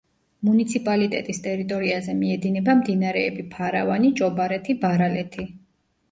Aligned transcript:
მუნიციპალიტეტის 0.47 1.41
ტერიტორიაზე 1.47 2.15
მიედინება 2.21 2.75
მდინარეები 2.79 3.45
ფარავანი, 3.51 4.09
ჭობარეთი, 4.21 4.77
ბარალეთი. 4.87 5.47